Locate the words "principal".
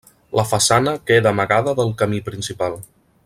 2.31-2.79